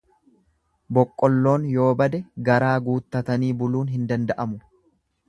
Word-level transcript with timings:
Boqqolloon 0.97 1.67
yoo 1.73 1.89
bade 1.99 2.21
garaa 2.47 2.73
guuttatanii 2.87 3.51
buluun 3.61 3.93
hin 3.99 4.09
danda'amu. 4.13 4.59